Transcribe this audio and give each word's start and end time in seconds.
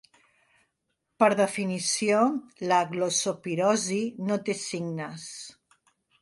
Per 1.23 1.27
definició, 1.39 2.21
la 2.71 2.79
glossopirosi 2.95 4.01
no 4.31 4.39
té 4.49 4.57
signes. 4.63 5.29